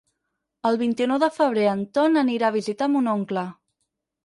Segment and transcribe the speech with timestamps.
[0.69, 3.47] El vint-i-nou de febrer en Ton anirà a visitar mon oncle.